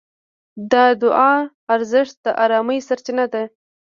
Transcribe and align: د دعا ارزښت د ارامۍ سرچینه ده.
د 0.71 0.73
دعا 1.03 1.33
ارزښت 1.75 2.15
د 2.25 2.27
ارامۍ 2.43 2.79
سرچینه 2.87 3.25
ده. 3.33 3.43